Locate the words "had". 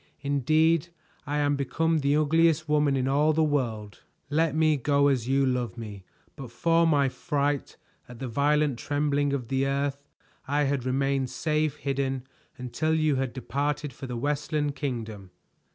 10.63-10.85, 13.17-13.31